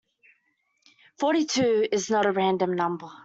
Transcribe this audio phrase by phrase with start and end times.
[1.19, 3.11] Forty-two is not a random number.